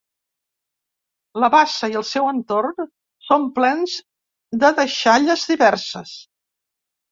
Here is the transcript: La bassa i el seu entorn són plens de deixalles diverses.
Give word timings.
La 1.43 1.49
bassa 1.55 1.89
i 1.91 1.97
el 2.01 2.05
seu 2.13 2.29
entorn 2.31 2.89
són 3.27 3.47
plens 3.61 4.01
de 4.65 4.75
deixalles 4.83 5.47
diverses. 5.55 6.19